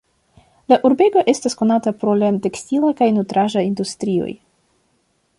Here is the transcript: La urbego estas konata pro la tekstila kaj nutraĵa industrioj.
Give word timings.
La 0.71 0.77
urbego 0.87 1.23
estas 1.33 1.55
konata 1.59 1.93
pro 2.03 2.15
la 2.21 2.31
tekstila 2.45 2.89
kaj 3.01 3.09
nutraĵa 3.19 3.63
industrioj. 3.67 4.33